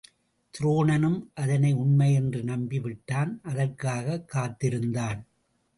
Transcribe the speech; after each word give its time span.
துரோணனும் 0.53 1.27
அதனை 1.33 1.73
உண்மை 1.73 2.13
என்று 2.13 2.43
நம்பி 2.43 2.79
விட்டான், 2.79 3.39
அதற்காகக் 3.43 4.27
காத்து 4.27 4.67
இருந்தான். 4.67 5.25